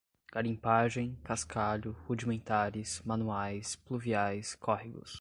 [0.33, 5.09] garimpagem, cascalho, rudimentares, manuais, pluviais, córregos